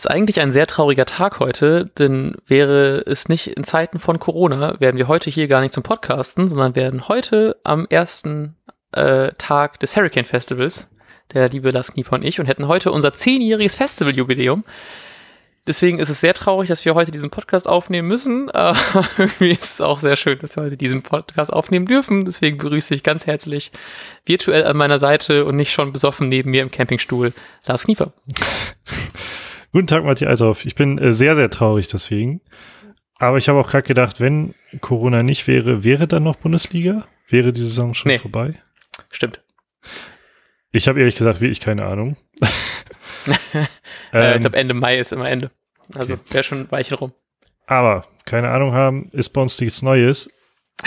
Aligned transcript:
Ist 0.00 0.10
eigentlich 0.10 0.40
ein 0.40 0.50
sehr 0.50 0.66
trauriger 0.66 1.04
Tag 1.04 1.40
heute, 1.40 1.84
denn 1.84 2.34
wäre 2.46 3.04
es 3.04 3.28
nicht 3.28 3.48
in 3.48 3.64
Zeiten 3.64 3.98
von 3.98 4.18
Corona, 4.18 4.80
wären 4.80 4.96
wir 4.96 5.08
heute 5.08 5.28
hier 5.28 5.46
gar 5.46 5.60
nicht 5.60 5.74
zum 5.74 5.82
Podcasten, 5.82 6.48
sondern 6.48 6.74
werden 6.74 7.06
heute 7.06 7.58
am 7.64 7.86
ersten 7.90 8.56
äh, 8.92 9.30
Tag 9.36 9.78
des 9.80 9.94
Hurricane 9.94 10.24
Festivals, 10.24 10.88
der 11.34 11.50
liebe 11.50 11.70
Lars 11.70 11.92
Knieper 11.92 12.14
und 12.14 12.22
ich, 12.22 12.40
und 12.40 12.46
hätten 12.46 12.66
heute 12.66 12.92
unser 12.92 13.12
zehnjähriges 13.12 13.74
Festivaljubiläum. 13.74 14.64
Deswegen 15.66 15.98
ist 15.98 16.08
es 16.08 16.22
sehr 16.22 16.32
traurig, 16.32 16.70
dass 16.70 16.82
wir 16.86 16.94
heute 16.94 17.10
diesen 17.10 17.28
Podcast 17.28 17.68
aufnehmen 17.68 18.08
müssen. 18.08 18.50
Aber 18.52 18.78
irgendwie 19.18 19.50
ist 19.50 19.74
es 19.74 19.80
auch 19.82 19.98
sehr 19.98 20.16
schön, 20.16 20.38
dass 20.38 20.56
wir 20.56 20.62
heute 20.62 20.78
diesen 20.78 21.02
Podcast 21.02 21.52
aufnehmen 21.52 21.84
dürfen. 21.84 22.24
Deswegen 22.24 22.56
begrüße 22.56 22.94
ich 22.94 23.02
ganz 23.02 23.26
herzlich 23.26 23.70
virtuell 24.24 24.64
an 24.64 24.78
meiner 24.78 24.98
Seite 24.98 25.44
und 25.44 25.56
nicht 25.56 25.74
schon 25.74 25.92
besoffen 25.92 26.30
neben 26.30 26.52
mir 26.52 26.62
im 26.62 26.70
Campingstuhl 26.70 27.34
Lars 27.66 27.84
Knieper. 27.84 28.14
Guten 29.72 29.86
Tag, 29.86 30.04
Matthias 30.04 30.40
Althoff. 30.40 30.66
Ich 30.66 30.74
bin 30.74 30.98
äh, 30.98 31.12
sehr, 31.12 31.36
sehr 31.36 31.48
traurig 31.48 31.86
deswegen. 31.86 32.40
Aber 33.16 33.36
ich 33.36 33.48
habe 33.48 33.60
auch 33.60 33.70
gerade 33.70 33.86
gedacht, 33.86 34.20
wenn 34.20 34.54
Corona 34.80 35.22
nicht 35.22 35.46
wäre, 35.46 35.84
wäre 35.84 36.08
dann 36.08 36.24
noch 36.24 36.36
Bundesliga? 36.36 37.06
Wäre 37.28 37.52
die 37.52 37.60
Saison 37.60 37.94
schon 37.94 38.10
nee. 38.10 38.18
vorbei? 38.18 38.54
Stimmt. 39.10 39.40
Ich 40.72 40.88
habe 40.88 40.98
ehrlich 40.98 41.16
gesagt 41.16 41.40
wirklich 41.40 41.60
keine 41.60 41.84
Ahnung. 41.84 42.16
ähm, 44.12 44.34
ich 44.34 44.40
glaube, 44.40 44.56
Ende 44.56 44.74
Mai 44.74 44.98
ist 44.98 45.12
immer 45.12 45.28
Ende. 45.28 45.52
Also 45.94 46.14
okay. 46.14 46.22
wäre 46.30 46.42
schon 46.44 46.60
ein 46.60 46.70
Weichen 46.72 46.96
rum. 46.96 47.12
Aber 47.66 48.06
keine 48.24 48.50
Ahnung 48.50 48.72
haben, 48.72 49.10
ist 49.12 49.28
bei 49.28 49.40
uns 49.40 49.60
nichts 49.60 49.82
Neues. 49.82 50.30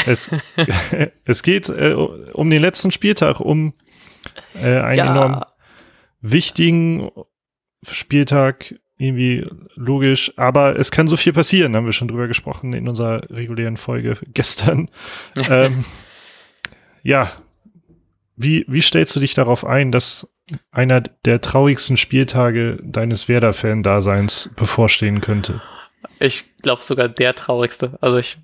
Es, 0.06 0.30
es 1.26 1.42
geht 1.42 1.70
äh, 1.70 1.94
um 1.94 2.50
den 2.50 2.62
letzten 2.62 2.92
Spieltag, 2.92 3.40
um 3.40 3.74
äh, 4.56 4.80
einen 4.80 4.98
ja. 4.98 5.12
enorm 5.12 5.46
wichtigen 6.20 7.10
Spieltag 7.92 8.76
irgendwie 8.98 9.44
logisch, 9.76 10.32
aber 10.38 10.78
es 10.78 10.92
kann 10.92 11.08
so 11.08 11.18
viel 11.18 11.34
passieren, 11.34 11.76
haben 11.76 11.86
wir 11.86 11.94
schon 11.94 12.08
drüber 12.08 12.28
gesprochen 12.28 12.74
in 12.74 12.88
unserer 12.88 13.30
regulären 13.30 13.78
Folge 13.78 14.18
gestern. 14.34 14.90
ähm, 15.50 15.86
ja, 17.02 17.32
wie, 18.36 18.66
wie 18.68 18.82
stellst 18.82 19.16
du 19.16 19.20
dich 19.20 19.34
darauf 19.34 19.66
ein, 19.66 19.92
dass 19.92 20.28
einer 20.72 21.02
der 21.02 21.42
traurigsten 21.42 21.98
Spieltage 21.98 22.80
deines 22.84 23.28
Werder-Fan-Daseins 23.28 24.54
bevorstehen 24.56 25.22
könnte? 25.22 25.62
Ich 26.20 26.58
glaube 26.62 26.82
sogar 26.82 27.10
der 27.10 27.36
traurigste. 27.36 27.98
Also 28.02 28.18
ich, 28.18 28.38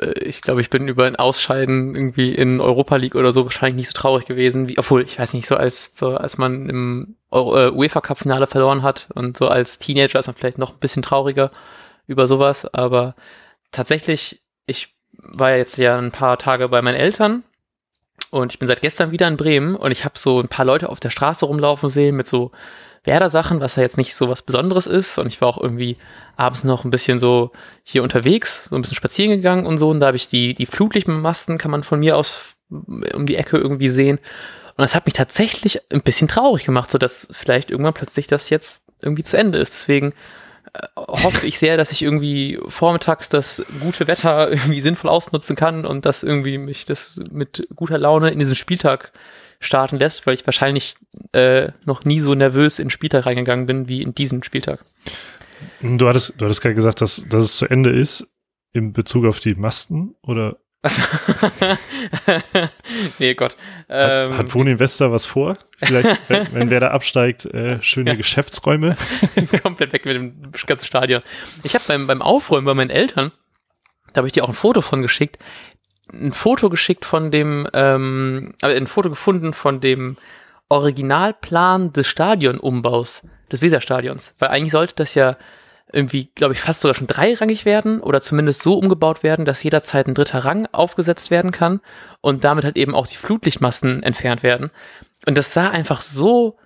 äh, 0.00 0.18
ich 0.20 0.42
glaube, 0.42 0.60
ich 0.60 0.70
bin 0.70 0.88
über 0.88 1.04
ein 1.04 1.16
Ausscheiden 1.16 1.94
irgendwie 1.94 2.34
in 2.34 2.60
Europa 2.60 2.96
League 2.96 3.14
oder 3.14 3.32
so 3.32 3.44
wahrscheinlich 3.44 3.76
nicht 3.76 3.88
so 3.88 3.92
traurig 3.94 4.26
gewesen, 4.26 4.68
wie, 4.68 4.78
obwohl, 4.78 5.02
ich 5.02 5.18
weiß 5.18 5.34
nicht, 5.34 5.46
so 5.46 5.56
als, 5.56 5.96
so 5.96 6.16
als 6.16 6.38
man 6.38 6.68
im 6.68 7.16
äh, 7.30 7.70
UEFA 7.70 8.00
Cup 8.00 8.18
Finale 8.18 8.46
verloren 8.46 8.82
hat 8.82 9.08
und 9.14 9.36
so 9.36 9.48
als 9.48 9.78
Teenager 9.78 10.18
ist 10.18 10.26
man 10.26 10.36
vielleicht 10.36 10.58
noch 10.58 10.72
ein 10.72 10.78
bisschen 10.80 11.02
trauriger 11.02 11.50
über 12.06 12.26
sowas, 12.26 12.66
aber 12.72 13.14
tatsächlich, 13.72 14.42
ich 14.66 14.94
war 15.12 15.50
ja 15.50 15.56
jetzt 15.56 15.76
ja 15.78 15.98
ein 15.98 16.12
paar 16.12 16.38
Tage 16.38 16.68
bei 16.68 16.82
meinen 16.82 16.96
Eltern 16.96 17.42
und 18.30 18.52
ich 18.52 18.58
bin 18.58 18.68
seit 18.68 18.82
gestern 18.82 19.12
wieder 19.12 19.28
in 19.28 19.36
Bremen 19.36 19.76
und 19.76 19.92
ich 19.92 20.04
habe 20.04 20.18
so 20.18 20.40
ein 20.40 20.48
paar 20.48 20.64
Leute 20.64 20.88
auf 20.88 21.00
der 21.00 21.10
Straße 21.10 21.44
rumlaufen 21.44 21.90
sehen 21.90 22.16
mit 22.16 22.26
so 22.26 22.50
Werder-Sachen, 23.04 23.60
was 23.60 23.76
ja 23.76 23.82
jetzt 23.82 23.96
nicht 23.96 24.14
so 24.14 24.28
was 24.28 24.42
Besonderes 24.42 24.86
ist. 24.86 25.18
Und 25.18 25.28
ich 25.28 25.40
war 25.40 25.48
auch 25.48 25.60
irgendwie 25.60 25.96
abends 26.36 26.64
noch 26.64 26.84
ein 26.84 26.90
bisschen 26.90 27.20
so 27.20 27.52
hier 27.84 28.02
unterwegs, 28.02 28.64
so 28.64 28.74
ein 28.74 28.82
bisschen 28.82 28.96
spazieren 28.96 29.30
gegangen 29.30 29.64
und 29.64 29.78
so. 29.78 29.90
Und 29.90 30.00
da 30.00 30.08
habe 30.08 30.16
ich 30.16 30.28
die, 30.28 30.54
die 30.54 30.66
Flutlichtmasten, 30.66 31.58
kann 31.58 31.70
man 31.70 31.84
von 31.84 32.00
mir 32.00 32.16
aus 32.16 32.56
um 32.68 33.26
die 33.26 33.36
Ecke 33.36 33.56
irgendwie 33.56 33.88
sehen. 33.88 34.18
Und 34.76 34.82
das 34.82 34.94
hat 34.94 35.06
mich 35.06 35.14
tatsächlich 35.14 35.80
ein 35.90 36.02
bisschen 36.02 36.28
traurig 36.28 36.66
gemacht, 36.66 36.90
so 36.90 36.98
dass 36.98 37.28
vielleicht 37.30 37.70
irgendwann 37.70 37.94
plötzlich 37.94 38.26
das 38.26 38.50
jetzt 38.50 38.82
irgendwie 39.00 39.24
zu 39.24 39.38
Ende 39.38 39.58
ist. 39.58 39.72
Deswegen 39.74 40.12
hoffe 40.96 41.46
ich 41.46 41.58
sehr, 41.58 41.76
dass 41.76 41.92
ich 41.92 42.02
irgendwie 42.02 42.58
vormittags 42.68 43.28
das 43.28 43.64
gute 43.80 44.06
Wetter 44.06 44.50
irgendwie 44.50 44.80
sinnvoll 44.80 45.10
ausnutzen 45.10 45.56
kann 45.56 45.84
und 45.84 46.04
dass 46.04 46.22
irgendwie 46.22 46.58
mich 46.58 46.84
das 46.84 47.20
mit 47.30 47.68
guter 47.74 47.98
Laune 47.98 48.30
in 48.30 48.38
diesen 48.38 48.54
Spieltag 48.54 49.12
starten 49.60 49.96
lässt, 49.96 50.26
weil 50.26 50.34
ich 50.34 50.46
wahrscheinlich 50.46 50.96
äh, 51.32 51.68
noch 51.86 52.04
nie 52.04 52.20
so 52.20 52.34
nervös 52.34 52.78
in 52.78 52.86
den 52.86 52.90
Spieltag 52.90 53.26
reingegangen 53.26 53.66
bin 53.66 53.88
wie 53.88 54.02
in 54.02 54.14
diesen 54.14 54.42
Spieltag. 54.42 54.84
Du 55.80 56.08
hattest, 56.08 56.34
du 56.38 56.44
hattest 56.44 56.60
gerade 56.60 56.74
gesagt, 56.74 57.00
dass, 57.00 57.24
dass 57.28 57.44
es 57.44 57.56
zu 57.56 57.66
Ende 57.66 57.90
ist 57.90 58.26
in 58.72 58.92
Bezug 58.92 59.24
auf 59.24 59.40
die 59.40 59.54
Masten 59.54 60.14
oder? 60.22 60.58
Also, 60.82 61.02
nee, 63.18 63.34
Gott. 63.34 63.56
Ähm, 63.88 64.30
hat, 64.32 64.38
hat 64.38 64.54
Wohn 64.54 64.66
Investor 64.66 65.12
was 65.12 65.26
vor? 65.26 65.58
Vielleicht, 65.78 66.20
wenn, 66.28 66.52
wenn 66.52 66.70
wer 66.70 66.80
da 66.80 66.88
absteigt, 66.88 67.46
äh, 67.46 67.82
schöne 67.82 68.10
ja. 68.10 68.16
Geschäftsräume? 68.16 68.96
Komplett 69.62 69.92
weg 69.92 70.04
mit 70.04 70.16
dem 70.16 70.52
ganzen 70.66 70.86
Stadion. 70.86 71.22
Ich 71.62 71.74
habe 71.74 71.84
beim, 71.88 72.06
beim 72.06 72.22
Aufräumen 72.22 72.64
bei 72.64 72.74
meinen 72.74 72.90
Eltern, 72.90 73.32
da 74.12 74.18
habe 74.18 74.28
ich 74.28 74.32
dir 74.32 74.44
auch 74.44 74.48
ein 74.48 74.54
Foto 74.54 74.80
von 74.80 75.02
geschickt, 75.02 75.38
ein 76.12 76.32
Foto 76.32 76.70
geschickt 76.70 77.04
von 77.04 77.30
dem, 77.30 77.68
ähm, 77.72 78.54
ein 78.62 78.86
Foto 78.86 79.10
gefunden 79.10 79.52
von 79.52 79.80
dem 79.80 80.16
Originalplan 80.68 81.92
des 81.92 82.06
Stadionumbaus, 82.06 83.22
des 83.50 83.62
Weserstadions. 83.62 84.34
Weil 84.38 84.48
eigentlich 84.48 84.72
sollte 84.72 84.94
das 84.96 85.14
ja 85.14 85.36
irgendwie, 85.92 86.30
glaube 86.34 86.52
ich, 86.52 86.60
fast 86.60 86.80
sogar 86.80 86.94
schon 86.94 87.06
dreirangig 87.06 87.64
werden 87.64 88.00
oder 88.00 88.20
zumindest 88.20 88.62
so 88.62 88.74
umgebaut 88.74 89.22
werden, 89.22 89.44
dass 89.44 89.62
jederzeit 89.62 90.06
ein 90.06 90.14
dritter 90.14 90.44
Rang 90.44 90.66
aufgesetzt 90.72 91.30
werden 91.30 91.52
kann 91.52 91.80
und 92.20 92.44
damit 92.44 92.64
halt 92.64 92.76
eben 92.76 92.94
auch 92.94 93.06
die 93.06 93.16
Flutlichtmasten 93.16 94.02
entfernt 94.02 94.42
werden. 94.42 94.70
Und 95.26 95.38
das 95.38 95.52
sah 95.52 95.70
einfach 95.70 96.02
so 96.02 96.58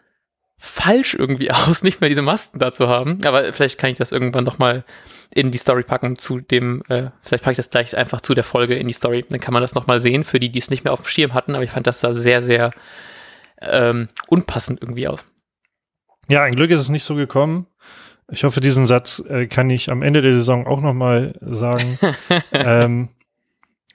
falsch 0.57 1.15
irgendwie 1.15 1.51
aus, 1.51 1.83
nicht 1.83 2.01
mehr 2.01 2.11
diese 2.11 2.23
Masten 2.23 2.59
da 2.59 2.73
zu 2.73 2.89
haben. 2.89 3.25
Aber 3.25 3.53
vielleicht 3.53 3.79
kann 3.79 3.91
ich 3.91 3.99
das 3.99 4.13
irgendwann 4.13 4.45
doch 4.45 4.59
mal 4.59 4.85
in 5.33 5.51
die 5.51 5.59
Story 5.59 5.83
packen 5.83 6.19
zu 6.19 6.41
dem, 6.41 6.83
äh, 6.89 7.11
vielleicht 7.23 7.45
packe 7.45 7.53
ich 7.53 7.57
das 7.57 7.71
gleich 7.71 7.97
einfach 7.97 8.21
zu 8.21 8.35
der 8.35 8.45
Folge 8.45 8.75
in 8.75 8.87
die 8.87 8.93
Story. 8.93 9.25
Dann 9.29 9.41
kann 9.41 9.55
man 9.55 9.63
das 9.63 9.75
nochmal 9.75 10.01
sehen 10.01 10.25
für 10.25 10.41
die, 10.41 10.51
die 10.51 10.59
es 10.59 10.71
nicht 10.71 10.85
mehr 10.85 10.93
auf 10.93 11.03
dem 11.03 11.09
Schirm 11.09 11.35
hatten. 11.35 11.55
Aber 11.55 11.65
ich 11.65 11.71
fand 11.71 11.87
das 11.87 12.01
da 12.01 12.15
sehr, 12.15 12.43
sehr 12.43 12.71
ähm, 13.61 14.09
unpassend 14.29 14.81
irgendwie 14.83 15.09
aus. 15.09 15.25
Ja, 16.29 16.43
ein 16.43 16.55
Glück 16.55 16.71
ist 16.71 16.81
es 16.81 16.89
nicht 16.89 17.05
so 17.05 17.15
gekommen. 17.15 17.67
Ich 18.33 18.45
hoffe, 18.45 18.61
diesen 18.61 18.87
Satz 18.87 19.25
äh, 19.29 19.47
kann 19.47 19.71
ich 19.71 19.91
am 19.91 20.03
Ende 20.03 20.23
der 20.23 20.35
Saison 20.35 20.67
auch 20.67 20.81
nochmal 20.81 21.35
sagen. 21.41 21.99
ähm, 22.53 23.09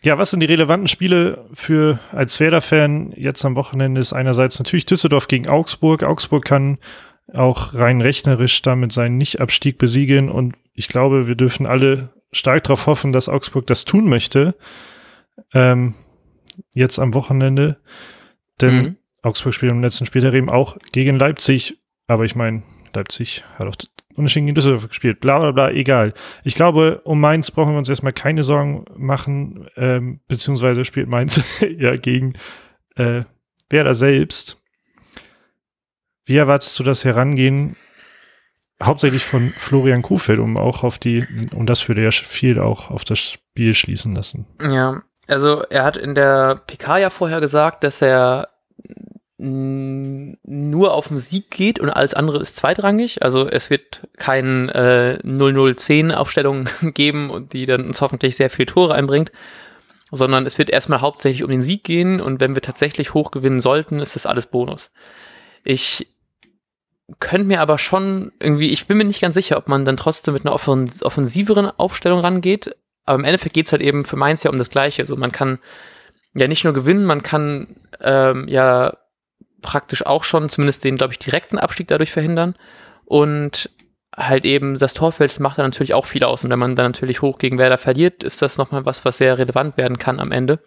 ja, 0.02 0.18
was 0.18 0.32
sind 0.32 0.42
die 0.42 0.46
relevanten 0.46 0.88
Spiele 0.88 1.46
für 1.54 2.00
als 2.12 2.40
Werder-Fan 2.40 3.14
jetzt 3.16 3.44
am 3.46 3.56
Wochenende 3.56 4.00
ist 4.00 4.14
einerseits 4.14 4.60
natürlich 4.60 4.86
Düsseldorf 4.86 5.28
gegen 5.28 5.48
Augsburg. 5.48 6.04
Augsburg 6.04 6.46
kann 6.46 6.78
auch 7.34 7.74
rein 7.74 8.02
rechnerisch 8.02 8.62
damit 8.62 8.92
seinen 8.92 9.18
Nicht-Abstieg 9.18 9.78
besiegeln 9.78 10.30
und 10.30 10.56
ich 10.74 10.88
glaube, 10.88 11.28
wir 11.28 11.36
dürfen 11.36 11.66
alle 11.66 12.10
stark 12.32 12.66
darauf 12.66 12.86
hoffen, 12.86 13.14
dass 13.14 13.30
Augsburg 13.30 13.66
das 13.66 13.86
tun 13.86 14.08
möchte. 14.08 14.56
Ähm, 15.54 15.96
jetzt 16.74 17.00
am 17.00 17.14
Wochenende. 17.14 17.78
Denn 18.62 18.76
mhm. 18.76 18.96
Augsburg 19.22 19.54
spielt 19.54 19.72
im 19.72 19.82
letzten 19.82 20.06
Spieltag 20.06 20.34
eben 20.34 20.50
auch 20.50 20.78
gegen 20.92 21.18
Leipzig. 21.18 21.80
Aber 22.08 22.26
ich 22.26 22.36
meine, 22.36 22.64
Leipzig 22.94 23.44
hat 23.58 23.68
auch 23.68 23.76
unentschieden 24.16 24.48
gegen 24.48 24.56
Düsseldorf 24.56 24.88
gespielt, 24.88 25.20
bla 25.20 25.40
bla 25.40 25.52
bla, 25.52 25.70
egal. 25.72 26.14
Ich 26.44 26.56
glaube, 26.56 27.02
um 27.04 27.20
Mainz 27.20 27.52
brauchen 27.52 27.74
wir 27.74 27.78
uns 27.78 27.90
erstmal 27.90 28.14
keine 28.14 28.44
Sorgen 28.44 28.86
machen, 28.96 29.68
ähm, 29.76 30.20
beziehungsweise 30.28 30.86
spielt 30.86 31.10
Mainz 31.10 31.44
ja 31.78 31.96
gegen 31.96 32.34
äh, 32.96 33.24
Werder 33.70 33.96
selbst. 33.96 34.58
Wie 36.26 36.38
erwartest 36.38 36.78
du 36.80 36.84
das 36.84 37.06
Herangehen? 37.06 37.76
Hauptsächlich 38.82 39.24
von 39.24 39.54
Florian 39.58 40.02
Kuhfeld, 40.02 40.40
um 40.40 40.58
auch 40.58 40.84
auf 40.84 40.98
die, 40.98 41.26
und 41.54 41.68
das 41.68 41.88
würde 41.88 42.04
ja 42.04 42.12
viel 42.12 42.60
auch 42.60 42.92
auf 42.92 43.06
das 43.06 43.20
Spiel 43.20 43.74
schließen 43.74 44.14
lassen. 44.14 44.46
Ja, 44.62 45.02
also 45.28 45.64
er 45.70 45.84
hat 45.84 45.98
in 45.98 46.14
der 46.14 46.62
PK 46.68 46.98
ja 46.98 47.10
vorher 47.10 47.40
gesagt, 47.40 47.84
dass 47.84 48.02
er 48.02 48.50
nur 49.38 50.94
auf 50.94 51.10
den 51.10 51.18
Sieg 51.18 51.52
geht 51.52 51.80
und 51.80 51.90
alles 51.90 52.14
andere 52.14 52.40
ist 52.40 52.56
zweitrangig. 52.56 53.22
Also 53.22 53.48
es 53.48 53.70
wird 53.70 54.08
kein 54.18 54.70
äh, 54.70 55.20
0-0-10 55.24 56.14
Aufstellung 56.14 56.70
geben 56.82 57.30
und 57.30 57.54
die 57.54 57.66
dann 57.66 57.86
uns 57.86 58.02
hoffentlich 58.02 58.36
sehr 58.38 58.50
viele 58.50 58.68
Tore 58.68 58.96
einbringt, 58.96 59.32
sondern 60.12 60.46
es 60.46 60.58
wird 60.58 60.70
erstmal 60.70 61.02
hauptsächlich 61.02 61.44
um 61.44 61.52
den 61.52 61.62
Sieg 61.62 61.84
gehen 61.84 62.22
und 62.22 62.40
wenn 62.40 62.56
wir 62.56 62.62
tatsächlich 62.62 63.14
hoch 63.14 63.32
gewinnen 63.32 63.60
sollten, 63.60 64.00
ist 64.00 64.16
das 64.16 64.26
alles 64.26 64.46
Bonus. 64.46 64.92
Ich 65.66 66.08
könnte 67.20 67.48
mir 67.48 67.60
aber 67.60 67.78
schon 67.78 68.32
irgendwie, 68.40 68.70
ich 68.70 68.88
bin 68.88 68.98
mir 68.98 69.04
nicht 69.04 69.22
ganz 69.22 69.36
sicher, 69.36 69.58
ob 69.58 69.68
man 69.68 69.84
dann 69.84 69.98
trotzdem 69.98 70.34
mit 70.34 70.46
einer 70.46 70.56
offensiveren 70.56 71.68
Aufstellung 71.78 72.22
rangeht, 72.22 72.76
aber 73.06 73.20
im 73.20 73.26
Endeffekt 73.26 73.54
geht's 73.54 73.74
halt 73.74 73.82
eben 73.82 74.06
für 74.06 74.16
Mainz 74.16 74.44
ja 74.44 74.50
um 74.50 74.58
das 74.58 74.70
Gleiche. 74.70 75.02
Also 75.02 75.16
man 75.18 75.32
kann 75.32 75.60
ja 76.34 76.48
nicht 76.48 76.64
nur 76.64 76.74
gewinnen, 76.74 77.06
man 77.06 77.22
kann 77.22 77.76
ähm, 78.02 78.48
ja 78.48 78.98
praktisch 79.66 80.06
auch 80.06 80.24
schon 80.24 80.48
zumindest 80.50 80.84
den, 80.84 80.96
glaube 80.96 81.14
ich, 81.14 81.20
direkten 81.20 81.58
Abstieg 81.58 81.88
dadurch 81.88 82.12
verhindern. 82.12 82.56
Und 83.04 83.70
halt 84.16 84.46
eben 84.46 84.78
das 84.78 84.94
Torfeld 84.94 85.40
macht 85.40 85.58
dann 85.58 85.66
natürlich 85.66 85.94
auch 85.94 86.06
viel 86.06 86.24
aus. 86.24 86.44
Und 86.44 86.50
wenn 86.52 86.60
man 86.60 86.76
dann 86.76 86.92
natürlich 86.92 87.22
hoch 87.22 87.38
gegen 87.38 87.58
Werder 87.58 87.78
verliert, 87.78 88.24
ist 88.24 88.42
das 88.42 88.58
nochmal 88.58 88.86
was, 88.86 89.04
was 89.04 89.18
sehr 89.18 89.38
relevant 89.38 89.78
werden 89.78 89.98
kann 89.98 90.20
am 90.20 90.32
Ende. 90.32 90.60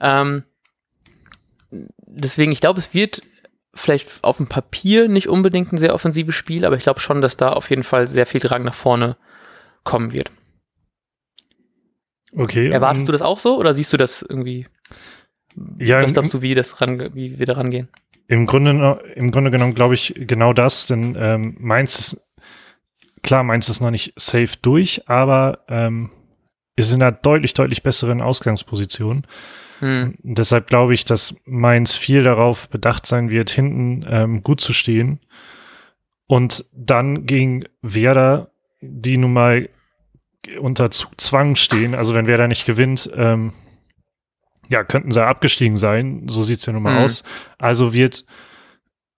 Ähm, 0.00 0.44
deswegen, 1.70 2.50
ich 2.50 2.60
glaube, 2.60 2.80
es 2.80 2.94
wird 2.94 3.22
vielleicht 3.74 4.22
auf 4.22 4.38
dem 4.38 4.48
Papier 4.48 5.08
nicht 5.08 5.28
unbedingt 5.28 5.72
ein 5.72 5.78
sehr 5.78 5.94
offensives 5.94 6.34
Spiel, 6.34 6.64
aber 6.64 6.76
ich 6.76 6.84
glaube 6.84 7.00
schon, 7.00 7.20
dass 7.20 7.36
da 7.36 7.50
auf 7.50 7.70
jeden 7.70 7.82
Fall 7.82 8.08
sehr 8.08 8.26
viel 8.26 8.40
Drang 8.40 8.62
nach 8.62 8.74
vorne 8.74 9.16
kommen 9.82 10.12
wird. 10.12 10.30
Okay. 12.36 12.70
Erwartest 12.70 13.06
du 13.06 13.12
das 13.12 13.22
auch 13.22 13.38
so 13.38 13.58
oder 13.58 13.74
siehst 13.74 13.92
du 13.92 13.96
das 13.96 14.22
irgendwie? 14.22 14.66
Ja, 15.78 16.02
was 16.02 16.12
glaubst 16.12 16.34
du, 16.34 16.42
wie, 16.42 16.54
das 16.54 16.80
ran, 16.80 17.14
wie 17.14 17.38
wir 17.38 17.46
da 17.46 17.54
rangehen? 17.54 17.88
Im 18.26 18.46
Grunde, 18.46 19.02
im 19.16 19.30
Grunde 19.30 19.50
genommen 19.50 19.74
glaube 19.74 19.94
ich 19.94 20.14
genau 20.16 20.52
das, 20.52 20.86
denn 20.86 21.16
ähm, 21.18 21.56
Mainz 21.58 21.98
ist, 21.98 22.26
klar, 23.22 23.42
Mainz 23.44 23.68
ist 23.68 23.80
noch 23.80 23.90
nicht 23.90 24.14
safe 24.16 24.56
durch, 24.62 25.08
aber 25.08 25.64
ähm, 25.68 26.10
ist 26.76 26.92
in 26.92 27.02
einer 27.02 27.12
deutlich, 27.12 27.54
deutlich 27.54 27.82
besseren 27.82 28.20
Ausgangsposition. 28.20 29.26
Hm. 29.80 30.14
Deshalb 30.22 30.68
glaube 30.68 30.94
ich, 30.94 31.04
dass 31.04 31.36
Mainz 31.44 31.94
viel 31.94 32.22
darauf 32.22 32.68
bedacht 32.68 33.06
sein 33.06 33.28
wird, 33.28 33.50
hinten 33.50 34.06
ähm, 34.08 34.42
gut 34.42 34.60
zu 34.60 34.72
stehen. 34.72 35.20
Und 36.26 36.64
dann 36.72 37.26
gegen 37.26 37.64
Werder, 37.82 38.50
die 38.80 39.18
nun 39.18 39.32
mal 39.32 39.68
unter 40.58 40.90
Zugzwang 40.90 41.56
stehen, 41.56 41.94
also 41.94 42.14
wenn 42.14 42.26
Werder 42.26 42.48
nicht 42.48 42.66
gewinnt, 42.66 43.10
ähm, 43.14 43.52
ja, 44.68 44.84
könnten 44.84 45.10
sie 45.10 45.24
abgestiegen 45.24 45.76
sein. 45.76 46.24
So 46.28 46.42
sieht's 46.42 46.66
ja 46.66 46.72
nun 46.72 46.82
mal 46.82 46.98
mhm. 46.98 47.04
aus. 47.04 47.24
Also 47.58 47.92
wird 47.92 48.24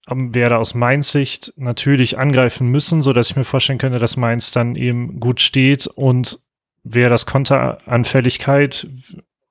Werder 0.08 0.58
aus 0.58 0.74
Mainz 0.74 1.10
Sicht 1.10 1.52
natürlich 1.56 2.18
angreifen 2.18 2.68
müssen, 2.68 3.02
so 3.02 3.12
dass 3.12 3.30
ich 3.30 3.36
mir 3.36 3.44
vorstellen 3.44 3.78
könnte, 3.78 3.98
dass 3.98 4.16
Mainz 4.16 4.52
dann 4.52 4.76
eben 4.76 5.18
gut 5.18 5.40
steht 5.40 5.86
und 5.88 6.38
wer 6.84 7.10
das 7.10 7.26
Konteranfälligkeit 7.26 8.88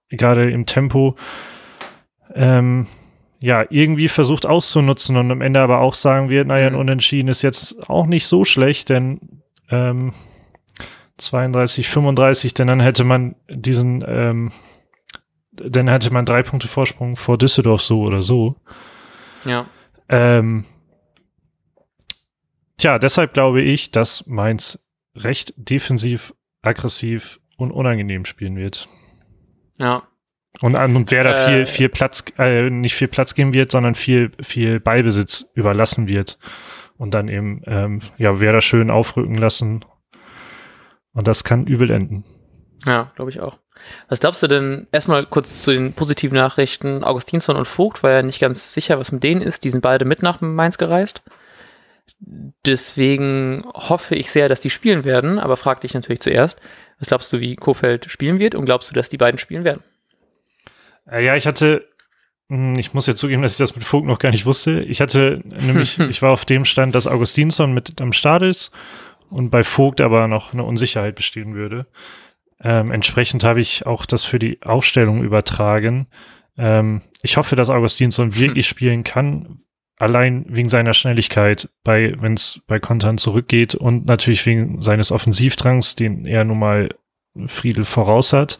gerade 0.09 0.49
im 0.49 0.65
Tempo, 0.65 1.15
ähm, 2.33 2.87
ja, 3.41 3.65
irgendwie 3.69 4.07
versucht 4.07 4.45
auszunutzen 4.45 5.17
und 5.17 5.29
am 5.31 5.41
Ende 5.41 5.59
aber 5.59 5.79
auch 5.79 5.93
sagen 5.93 6.29
wird, 6.29 6.47
naja, 6.47 6.67
ein 6.67 6.73
mhm. 6.73 6.79
Unentschieden 6.79 7.27
ist 7.27 7.41
jetzt 7.41 7.89
auch 7.89 8.05
nicht 8.05 8.25
so 8.25 8.45
schlecht, 8.45 8.89
denn 8.89 9.41
ähm, 9.69 10.13
32, 11.17 11.87
35, 11.87 12.53
denn 12.53 12.67
dann 12.67 12.79
hätte 12.79 13.03
man 13.03 13.35
diesen, 13.49 14.03
ähm, 14.07 14.51
dann 15.55 15.87
hätte 15.87 16.11
man 16.11 16.25
drei 16.25 16.43
Punkte 16.43 16.67
Vorsprung 16.67 17.15
vor 17.15 17.37
Düsseldorf 17.37 17.81
so 17.81 18.01
oder 18.01 18.21
so. 18.21 18.55
Ja. 19.45 19.65
Ähm, 20.09 20.65
tja, 22.77 22.99
deshalb 22.99 23.33
glaube 23.33 23.61
ich, 23.61 23.91
dass 23.91 24.25
Mainz 24.27 24.87
recht 25.15 25.53
defensiv, 25.57 26.33
aggressiv 26.61 27.39
und 27.57 27.71
unangenehm 27.71 28.25
spielen 28.25 28.57
wird. 28.57 28.89
Ja. 29.77 30.03
Und, 30.61 30.75
und 30.75 31.11
wer 31.11 31.23
da 31.23 31.31
äh, 31.31 31.47
viel, 31.47 31.65
viel 31.65 31.89
Platz, 31.89 32.25
äh, 32.37 32.69
nicht 32.69 32.95
viel 32.95 33.07
Platz 33.07 33.35
geben 33.35 33.53
wird, 33.53 33.71
sondern 33.71 33.95
viel, 33.95 34.31
viel 34.41 34.79
Ballbesitz 34.79 35.51
überlassen 35.53 36.07
wird. 36.07 36.39
Und 36.97 37.13
dann 37.13 37.27
eben, 37.27 37.61
ähm, 37.65 37.99
ja, 38.17 38.39
wer 38.39 38.53
da 38.53 38.61
schön 38.61 38.89
aufrücken 38.89 39.35
lassen. 39.35 39.83
Und 41.11 41.27
das 41.27 41.43
kann 41.43 41.67
übel 41.67 41.91
enden. 41.91 42.23
Ja, 42.85 43.11
glaube 43.15 43.31
ich 43.31 43.41
auch. 43.41 43.59
Was 44.09 44.19
glaubst 44.19 44.41
du 44.43 44.47
denn, 44.47 44.87
erstmal 44.91 45.25
kurz 45.25 45.63
zu 45.63 45.71
den 45.71 45.93
positiven 45.93 46.35
Nachrichten, 46.35 47.03
Augustinsson 47.03 47.55
und 47.55 47.65
Vogt 47.65 48.03
war 48.03 48.11
ja 48.11 48.21
nicht 48.21 48.39
ganz 48.39 48.73
sicher, 48.73 48.99
was 48.99 49.11
mit 49.11 49.23
denen 49.23 49.41
ist. 49.41 49.63
Die 49.63 49.69
sind 49.69 49.81
beide 49.81 50.05
mit 50.05 50.21
nach 50.21 50.41
Mainz 50.41 50.77
gereist. 50.77 51.23
Deswegen 52.65 53.63
hoffe 53.73 54.15
ich 54.15 54.31
sehr, 54.31 54.49
dass 54.49 54.61
die 54.61 54.69
spielen 54.69 55.03
werden, 55.03 55.39
aber 55.39 55.57
frag 55.57 55.81
dich 55.81 55.93
natürlich 55.93 56.21
zuerst, 56.21 56.61
was 56.99 57.09
glaubst 57.09 57.31
du, 57.33 57.39
wie 57.39 57.55
Kofeld 57.55 58.09
spielen 58.09 58.39
wird 58.39 58.55
und 58.55 58.65
glaubst 58.65 58.89
du, 58.89 58.93
dass 58.93 59.09
die 59.09 59.17
beiden 59.17 59.37
spielen 59.37 59.63
werden? 59.63 59.83
Äh, 61.09 61.25
ja, 61.25 61.35
ich 61.35 61.45
hatte, 61.45 61.87
hm, 62.49 62.77
ich 62.77 62.93
muss 62.93 63.07
ja 63.07 63.15
zugeben, 63.15 63.41
dass 63.41 63.53
ich 63.53 63.57
das 63.57 63.75
mit 63.75 63.83
Vogt 63.83 64.07
noch 64.07 64.19
gar 64.19 64.31
nicht 64.31 64.45
wusste. 64.45 64.81
Ich 64.81 65.01
hatte 65.01 65.41
nämlich, 65.45 65.99
ich 65.99 66.21
war 66.21 66.31
auf 66.31 66.45
dem 66.45 66.65
Stand, 66.65 66.95
dass 66.95 67.07
Augustinsson 67.07 67.73
mit 67.73 68.01
am 68.01 68.13
Start 68.13 68.43
ist 68.43 68.71
und 69.29 69.49
bei 69.49 69.63
Vogt 69.63 70.01
aber 70.01 70.27
noch 70.27 70.53
eine 70.53 70.63
Unsicherheit 70.63 71.15
bestehen 71.15 71.55
würde. 71.55 71.85
Ähm, 72.61 72.91
entsprechend 72.91 73.43
habe 73.43 73.61
ich 73.61 73.85
auch 73.85 74.05
das 74.05 74.23
für 74.23 74.39
die 74.39 74.61
Aufstellung 74.61 75.23
übertragen. 75.23 76.07
Ähm, 76.57 77.01
ich 77.21 77.37
hoffe, 77.37 77.55
dass 77.55 77.69
Augustinsson 77.69 78.35
wirklich 78.35 78.67
spielen 78.67 79.03
kann, 79.03 79.59
allein 79.97 80.45
wegen 80.47 80.69
seiner 80.69 80.93
Schnelligkeit, 80.93 81.69
bei 81.83 82.13
wenn 82.19 82.33
es 82.33 82.61
bei 82.67 82.79
Kontern 82.79 83.17
zurückgeht 83.17 83.75
und 83.75 84.05
natürlich 84.05 84.45
wegen 84.45 84.81
seines 84.81 85.11
Offensivdrangs, 85.11 85.95
den 85.95 86.25
er 86.25 86.43
nun 86.43 86.59
mal 86.59 86.89
Friedel 87.47 87.85
voraus 87.85 88.33
hat. 88.33 88.59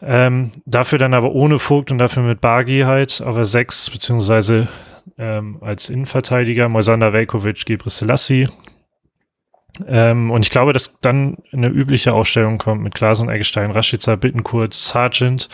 Ähm, 0.00 0.50
dafür 0.66 0.98
dann 0.98 1.14
aber 1.14 1.32
ohne 1.32 1.60
Vogt 1.60 1.92
und 1.92 1.98
dafür 1.98 2.24
mit 2.24 2.40
Bargi 2.40 2.80
halt, 2.80 3.20
aber 3.20 3.44
sechs, 3.44 3.88
beziehungsweise 3.88 4.68
ähm, 5.16 5.58
als 5.60 5.88
Innenverteidiger, 5.90 6.68
Moisander 6.68 7.12
Velkovic, 7.12 7.64
Gebre 7.66 7.90
Selassie. 7.90 8.48
Ähm, 9.86 10.30
und 10.30 10.44
ich 10.44 10.50
glaube, 10.50 10.72
dass 10.72 11.00
dann 11.00 11.38
eine 11.52 11.68
übliche 11.68 12.12
Aufstellung 12.12 12.58
kommt 12.58 12.82
mit 12.82 12.94
Klaas 12.94 13.20
und 13.20 13.28
Eggestein, 13.28 13.70
Rashica, 13.70 14.16
Bittenkurt, 14.16 14.74
Sargent, 14.74 15.48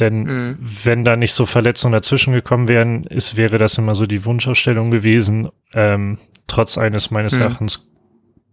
denn 0.00 0.22
mhm. 0.22 0.58
wenn 0.60 1.04
da 1.04 1.16
nicht 1.16 1.34
so 1.34 1.44
Verletzungen 1.44 1.92
dazwischen 1.92 2.32
gekommen 2.32 2.68
wären, 2.68 3.04
ist, 3.04 3.36
wäre 3.36 3.58
das 3.58 3.76
immer 3.76 3.94
so 3.94 4.06
die 4.06 4.24
Wunschausstellung 4.24 4.90
gewesen, 4.90 5.50
ähm, 5.74 6.18
trotz 6.46 6.78
eines 6.78 7.10
meines 7.10 7.36
mhm. 7.36 7.42
Erachtens 7.42 7.92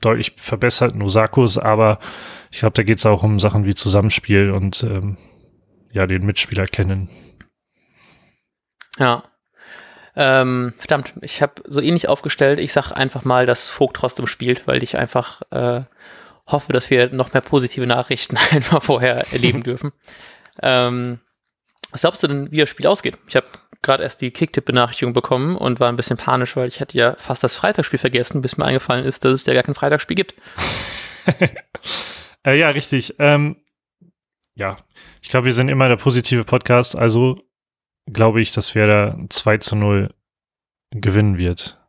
deutlich 0.01 0.33
verbesserten 0.35 1.01
Osakos, 1.01 1.57
aber 1.57 1.99
ich 2.51 2.59
glaube, 2.59 2.73
da 2.73 2.83
geht 2.83 2.99
es 2.99 3.05
auch 3.05 3.23
um 3.23 3.39
Sachen 3.39 3.65
wie 3.65 3.75
Zusammenspiel 3.75 4.51
und 4.51 4.83
ähm, 4.83 5.17
ja, 5.91 6.05
den 6.05 6.25
Mitspieler 6.25 6.67
kennen. 6.67 7.09
Ja. 8.97 9.23
Ähm, 10.15 10.73
verdammt, 10.77 11.13
ich 11.21 11.41
habe 11.41 11.61
so 11.65 11.81
ähnlich 11.81 12.07
aufgestellt. 12.07 12.59
Ich 12.59 12.71
sag 12.71 12.91
einfach 12.91 13.25
mal, 13.25 13.45
dass 13.45 13.69
Vogt 13.69 13.97
trotzdem 13.97 14.27
spielt, 14.27 14.67
weil 14.67 14.81
ich 14.81 14.97
einfach 14.97 15.41
äh, 15.51 15.81
hoffe, 16.47 16.73
dass 16.73 16.89
wir 16.89 17.13
noch 17.13 17.33
mehr 17.33 17.41
positive 17.41 17.85
Nachrichten 17.85 18.37
einfach 18.51 18.81
vorher 18.81 19.31
erleben 19.31 19.63
dürfen. 19.63 19.91
Ähm, 20.61 21.19
was 21.91 22.01
glaubst 22.01 22.23
du 22.23 22.27
denn, 22.27 22.51
wie 22.51 22.57
das 22.57 22.69
Spiel 22.69 22.87
ausgeht? 22.87 23.17
Ich 23.27 23.35
habe 23.35 23.47
gerade 23.81 24.03
erst 24.03 24.21
die 24.21 24.31
Kicktipp-Benachrichtigung 24.31 25.13
bekommen 25.13 25.55
und 25.55 25.79
war 25.79 25.89
ein 25.89 25.95
bisschen 25.95 26.17
panisch, 26.17 26.55
weil 26.55 26.67
ich 26.67 26.81
hatte 26.81 26.97
ja 26.97 27.15
fast 27.17 27.43
das 27.43 27.55
Freitagsspiel 27.55 27.99
vergessen, 27.99 28.41
bis 28.41 28.57
mir 28.57 28.65
eingefallen 28.65 29.05
ist, 29.05 29.23
dass 29.23 29.33
es 29.33 29.45
ja 29.45 29.53
gar 29.53 29.63
kein 29.63 29.75
Freitagsspiel 29.75 30.15
gibt. 30.15 30.35
äh, 32.45 32.57
ja, 32.57 32.69
richtig. 32.69 33.15
Ähm, 33.19 33.57
ja, 34.55 34.77
ich 35.21 35.29
glaube, 35.29 35.45
wir 35.45 35.53
sind 35.53 35.69
immer 35.69 35.87
der 35.87 35.97
positive 35.97 36.43
Podcast, 36.43 36.97
also 36.97 37.37
glaube 38.05 38.41
ich, 38.41 38.51
dass 38.51 38.75
wir 38.75 38.87
da 38.87 39.17
2 39.29 39.57
zu 39.59 39.75
0 39.75 40.13
gewinnen 40.91 41.37
wird. 41.37 41.79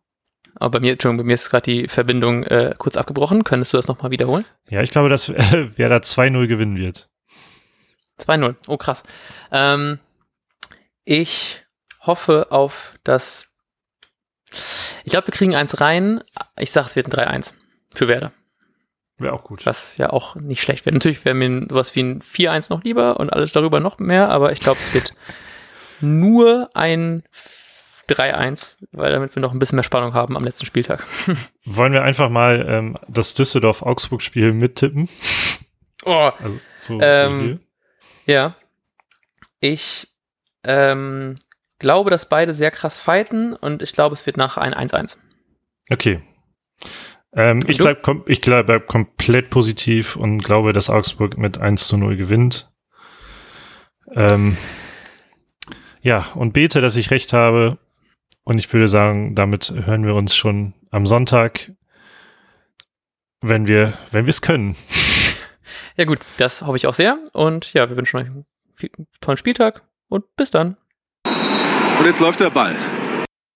Aber 0.55 0.71
bei 0.71 0.81
mir, 0.81 0.93
Entschuldigung, 0.93 1.19
bei 1.25 1.29
mir 1.29 1.35
ist 1.35 1.51
gerade 1.51 1.71
die 1.71 1.87
Verbindung 1.87 2.43
äh, 2.45 2.75
kurz 2.79 2.97
abgebrochen. 2.97 3.45
Könntest 3.45 3.73
du 3.73 3.77
das 3.77 3.89
nochmal 3.89 4.11
wiederholen? 4.11 4.47
Ja, 4.69 4.83
ich 4.83 4.91
glaube, 4.91 5.09
dass 5.09 5.29
äh, 5.29 5.69
wer 5.77 5.89
da 5.89 5.97
2-0 5.97 6.47
gewinnen 6.47 6.77
wird. 6.77 7.11
2-0. 8.21 8.55
Oh, 8.67 8.79
krass. 8.79 9.03
Ähm, 9.53 9.99
ich 11.05 11.63
hoffe 12.01 12.47
auf 12.51 12.99
das. 13.05 13.49
Ich 15.05 15.11
glaube, 15.11 15.27
wir 15.27 15.35
kriegen 15.35 15.55
eins 15.55 15.81
rein. 15.81 16.23
Ich 16.59 16.71
sage, 16.73 16.87
es 16.87 16.97
wird 16.97 17.07
ein 17.07 17.43
3-1 17.43 17.53
für 17.95 18.09
Werder. 18.09 18.33
Wäre 19.19 19.35
auch 19.35 19.45
gut. 19.45 19.67
Was 19.67 19.97
ja 19.99 20.11
auch 20.11 20.37
nicht 20.37 20.63
schlecht 20.63 20.87
wäre. 20.87 20.95
Natürlich 20.95 21.25
wäre 21.25 21.35
mir 21.35 21.67
sowas 21.69 21.95
wie 21.95 22.01
ein 22.01 22.21
4-1 22.21 22.71
noch 22.71 22.83
lieber 22.85 23.19
und 23.19 23.33
alles 23.33 23.53
darüber 23.53 23.81
noch 23.81 23.99
mehr, 23.99 24.29
aber 24.31 24.53
ich 24.53 24.61
glaube, 24.61 24.79
es 24.81 24.93
wird 24.93 25.15
nur 26.01 26.71
ein 26.75 27.23
3-1, 28.09 28.79
weil 28.93 29.13
damit 29.13 29.35
wir 29.35 29.43
noch 29.43 29.53
ein 29.53 29.59
bisschen 29.59 29.77
mehr 29.77 29.83
Spannung 29.83 30.15
haben 30.15 30.37
am 30.37 30.45
letzten 30.45 30.67
Spieltag. 30.67 31.05
Wollen 31.65 31.93
wir 31.93 32.03
einfach 32.03 32.31
mal 32.31 32.65
ähm, 32.69 32.99
das 33.09 33.35
Düsseldorf-Augsburg-Spiel 33.35 34.53
mittippen? 34.53 35.09
Oh, 36.05 36.31
also, 36.39 36.61
so, 36.79 37.01
ähm, 37.01 37.61
so 38.27 38.33
ja. 38.33 38.55
Ich 39.61 40.09
ähm, 40.63 41.37
glaube, 41.79 42.11
dass 42.11 42.29
beide 42.29 42.53
sehr 42.53 42.71
krass 42.71 42.97
fighten 42.97 43.55
und 43.55 43.83
ich 43.83 43.93
glaube, 43.93 44.15
es 44.15 44.25
wird 44.27 44.37
nach 44.37 44.57
ein 44.57 44.75
1-1. 44.75 45.17
Okay. 45.91 46.21
Ähm, 47.33 47.61
ich 47.67 47.79
bleibe 47.79 48.01
kom 48.01 48.25
ich 48.27 48.41
bleib 48.41 48.87
komplett 48.87 49.51
positiv 49.51 50.17
und 50.17 50.39
glaube, 50.39 50.73
dass 50.73 50.91
Augsburg 50.91 51.37
mit 51.37 51.59
1 51.59 51.87
zu 51.87 51.97
0 51.97 52.17
gewinnt. 52.17 52.73
Ähm, 54.15 54.57
ja, 56.07 56.29
und 56.37 56.53
bete, 56.53 56.81
dass 56.81 56.95
ich 56.95 57.11
recht 57.11 57.33
habe. 57.33 57.79
Und 58.45 58.61
ich 58.61 58.73
würde 58.73 58.87
sagen, 58.87 59.35
damit 59.35 59.75
hören 59.75 60.07
wir 60.07 60.15
uns 60.15 60.37
schon 60.37 60.73
am 60.93 61.05
Sonntag, 61.05 61.73
wenn 63.41 63.67
wir, 63.67 63.95
wenn 64.13 64.25
wir 64.25 64.31
es 64.31 64.41
können. 64.41 64.77
Ja 65.97 66.05
gut, 66.05 66.21
das 66.37 66.63
hoffe 66.63 66.77
ich 66.77 66.87
auch 66.87 66.95
sehr. 66.95 67.19
Und 67.33 67.73
ja, 67.73 67.89
wir 67.89 67.97
wünschen 67.97 68.19
euch 68.19 68.27
einen 68.29 68.45
tollen 69.21 69.37
Spieltag 69.37 69.83
und 70.09 70.25
bis 70.37 70.53
dann. 70.53 70.77
Und 71.25 72.05
jetzt 72.05 72.21
läuft 72.21 72.39
der 72.39 72.51
Ball. 72.51 72.77